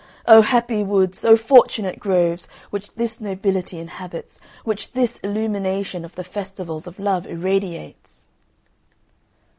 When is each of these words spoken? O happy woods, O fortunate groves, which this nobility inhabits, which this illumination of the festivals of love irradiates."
O 0.25 0.41
happy 0.41 0.81
woods, 0.83 1.23
O 1.23 1.37
fortunate 1.37 1.99
groves, 1.99 2.47
which 2.71 2.91
this 2.95 3.21
nobility 3.21 3.77
inhabits, 3.77 4.39
which 4.63 4.93
this 4.93 5.19
illumination 5.19 6.03
of 6.03 6.15
the 6.15 6.23
festivals 6.23 6.87
of 6.87 6.97
love 6.97 7.27
irradiates." 7.27 8.25